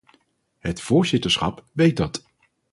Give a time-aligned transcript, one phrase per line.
[0.59, 2.23] Het voorzitterschap weet dat.